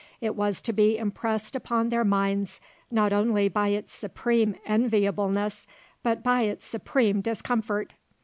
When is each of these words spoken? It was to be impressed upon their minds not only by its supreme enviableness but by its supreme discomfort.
It 0.19 0.35
was 0.35 0.63
to 0.63 0.73
be 0.73 0.97
impressed 0.97 1.55
upon 1.55 1.89
their 1.89 2.03
minds 2.03 2.59
not 2.89 3.13
only 3.13 3.47
by 3.49 3.67
its 3.67 3.93
supreme 3.93 4.55
enviableness 4.65 5.67
but 6.01 6.23
by 6.23 6.41
its 6.41 6.65
supreme 6.65 7.21
discomfort. 7.21 7.93